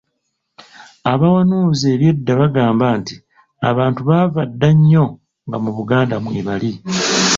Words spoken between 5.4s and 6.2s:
nga mu Buganda